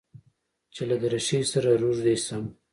چې 0.73 0.81
له 0.89 0.95
دريشۍ 1.03 1.41
سره 1.51 1.69
روږدى 1.81 2.15
سم. 2.25 2.43